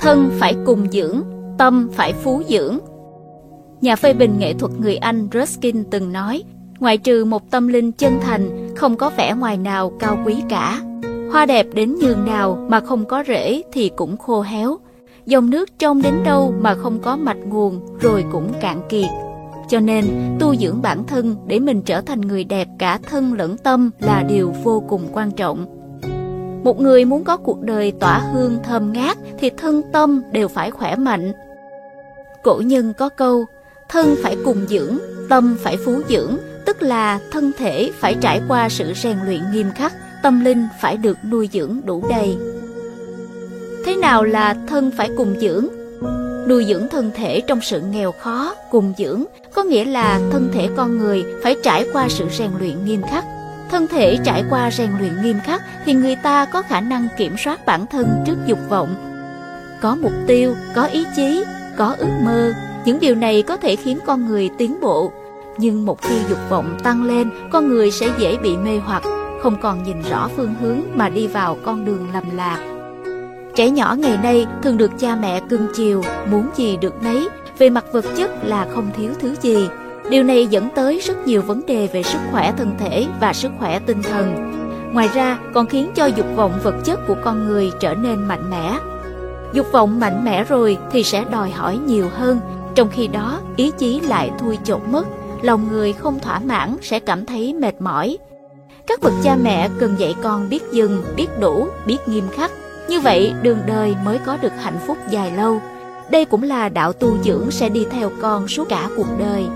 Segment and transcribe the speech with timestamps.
[0.00, 1.22] thân phải cùng dưỡng,
[1.58, 2.78] tâm phải phú dưỡng.
[3.80, 6.42] Nhà phê bình nghệ thuật người Anh Ruskin từng nói,
[6.78, 10.80] ngoại trừ một tâm linh chân thành, không có vẻ ngoài nào cao quý cả.
[11.32, 14.76] Hoa đẹp đến nhường nào mà không có rễ thì cũng khô héo.
[15.26, 19.08] Dòng nước trong đến đâu mà không có mạch nguồn rồi cũng cạn kiệt.
[19.68, 20.04] Cho nên,
[20.38, 24.22] tu dưỡng bản thân để mình trở thành người đẹp cả thân lẫn tâm là
[24.28, 25.79] điều vô cùng quan trọng.
[26.64, 30.70] Một người muốn có cuộc đời tỏa hương thơm ngát thì thân tâm đều phải
[30.70, 31.32] khỏe mạnh.
[32.42, 33.46] Cổ nhân có câu,
[33.88, 38.68] thân phải cùng dưỡng, tâm phải phú dưỡng, tức là thân thể phải trải qua
[38.68, 42.36] sự rèn luyện nghiêm khắc, tâm linh phải được nuôi dưỡng đủ đầy.
[43.84, 45.66] Thế nào là thân phải cùng dưỡng?
[46.48, 49.24] Nuôi dưỡng thân thể trong sự nghèo khó, cùng dưỡng,
[49.54, 53.24] có nghĩa là thân thể con người phải trải qua sự rèn luyện nghiêm khắc.
[53.70, 57.36] Thân thể trải qua rèn luyện nghiêm khắc thì người ta có khả năng kiểm
[57.38, 58.94] soát bản thân trước dục vọng.
[59.80, 61.44] Có mục tiêu, có ý chí,
[61.76, 62.52] có ước mơ,
[62.84, 65.12] những điều này có thể khiến con người tiến bộ.
[65.58, 69.02] Nhưng một khi dục vọng tăng lên, con người sẽ dễ bị mê hoặc,
[69.42, 72.58] không còn nhìn rõ phương hướng mà đi vào con đường lầm lạc.
[73.54, 77.70] Trẻ nhỏ ngày nay thường được cha mẹ cưng chiều, muốn gì được nấy, về
[77.70, 79.68] mặt vật chất là không thiếu thứ gì.
[80.10, 83.52] Điều này dẫn tới rất nhiều vấn đề về sức khỏe thân thể và sức
[83.58, 84.52] khỏe tinh thần.
[84.92, 88.50] Ngoài ra còn khiến cho dục vọng vật chất của con người trở nên mạnh
[88.50, 88.78] mẽ.
[89.52, 92.40] Dục vọng mạnh mẽ rồi thì sẽ đòi hỏi nhiều hơn,
[92.74, 95.06] trong khi đó ý chí lại thui chột mất,
[95.42, 98.18] lòng người không thỏa mãn sẽ cảm thấy mệt mỏi.
[98.86, 102.50] Các bậc cha mẹ cần dạy con biết dừng, biết đủ, biết nghiêm khắc.
[102.88, 105.60] Như vậy đường đời mới có được hạnh phúc dài lâu.
[106.10, 109.46] Đây cũng là đạo tu dưỡng sẽ đi theo con suốt cả cuộc đời.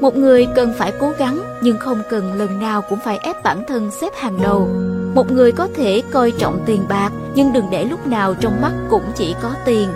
[0.00, 3.64] Một người cần phải cố gắng, nhưng không cần lần nào cũng phải ép bản
[3.68, 4.68] thân xếp hàng đầu.
[5.14, 8.72] Một người có thể coi trọng tiền bạc, nhưng đừng để lúc nào trong mắt
[8.90, 9.88] cũng chỉ có tiền.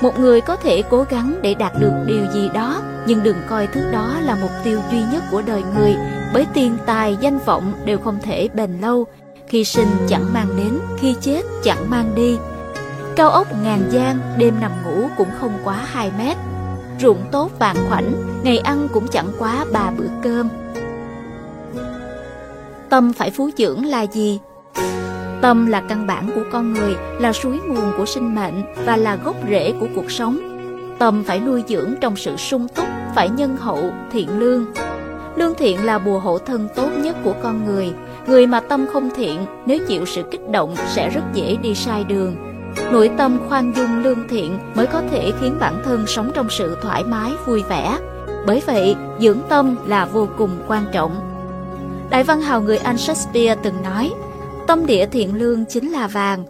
[0.00, 3.66] Một người có thể cố gắng để đạt được điều gì đó, nhưng đừng coi
[3.66, 5.94] thứ đó là mục tiêu duy nhất của đời người,
[6.34, 9.06] bởi tiền, tài, danh vọng đều không thể bền lâu
[9.46, 12.38] khi sinh chẳng mang đến, khi chết chẳng mang đi
[13.16, 16.36] cao ốc ngàn gian đêm nằm ngủ cũng không quá 2 mét
[17.00, 20.48] ruộng tốt vàng khoảnh, ngày ăn cũng chẳng quá ba bữa cơm.
[22.88, 24.40] Tâm phải phú dưỡng là gì?
[25.40, 29.16] Tâm là căn bản của con người, là suối nguồn của sinh mệnh và là
[29.16, 30.38] gốc rễ của cuộc sống.
[30.98, 34.66] Tâm phải nuôi dưỡng trong sự sung túc, phải nhân hậu, thiện lương.
[35.36, 37.92] Lương thiện là bùa hộ thân tốt nhất của con người.
[38.26, 42.04] Người mà tâm không thiện, nếu chịu sự kích động sẽ rất dễ đi sai
[42.04, 42.51] đường
[42.92, 46.76] nội tâm khoan dung lương thiện mới có thể khiến bản thân sống trong sự
[46.82, 47.98] thoải mái, vui vẻ.
[48.46, 51.32] Bởi vậy, dưỡng tâm là vô cùng quan trọng.
[52.10, 54.12] Đại văn hào người anh shakespeare từng nói,
[54.66, 56.44] tâm địa thiện lương chính là vàng.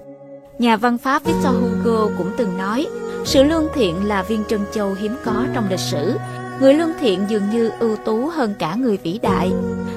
[0.59, 2.87] Nhà văn pháp victor hugo cũng từng nói,
[3.25, 6.15] sự lương thiện là viên trân châu hiếm có trong lịch sử.
[6.61, 9.53] Người lương thiện dường như ưu tú hơn cả người vĩ đại.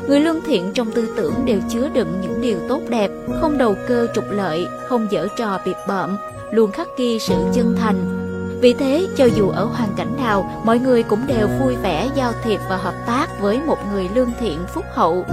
[0.07, 3.11] Người lương thiện trong tư tưởng đều chứa đựng những điều tốt đẹp,
[3.41, 6.17] không đầu cơ trục lợi, không dở trò biệt bợm,
[6.51, 8.21] luôn khắc ghi sự chân thành.
[8.61, 12.33] Vì thế, cho dù ở hoàn cảnh nào, mọi người cũng đều vui vẻ giao
[12.43, 15.25] thiệp và hợp tác với một người lương thiện phúc hậu.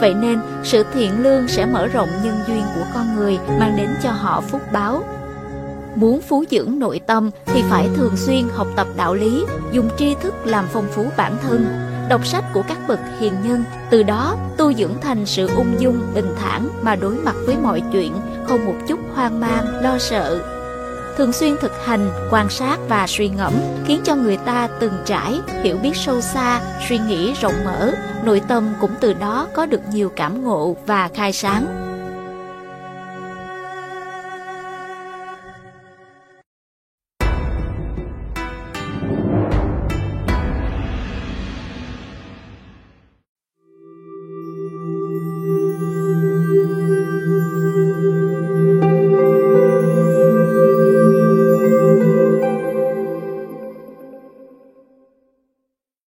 [0.00, 3.88] Vậy nên, sự thiện lương sẽ mở rộng nhân duyên của con người, mang đến
[4.02, 5.04] cho họ phúc báo,
[5.94, 10.14] Muốn phú dưỡng nội tâm thì phải thường xuyên học tập đạo lý, dùng tri
[10.14, 11.66] thức làm phong phú bản thân,
[12.08, 16.00] đọc sách của các bậc hiền nhân, từ đó tu dưỡng thành sự ung dung,
[16.14, 18.12] bình thản mà đối mặt với mọi chuyện,
[18.48, 20.42] không một chút hoang mang, lo sợ.
[21.16, 23.52] Thường xuyên thực hành, quan sát và suy ngẫm
[23.86, 27.92] khiến cho người ta từng trải, hiểu biết sâu xa, suy nghĩ rộng mở,
[28.24, 31.83] nội tâm cũng từ đó có được nhiều cảm ngộ và khai sáng.